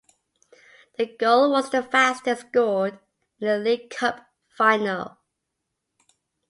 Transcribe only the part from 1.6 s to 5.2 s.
the fastest scored in a League Cup final.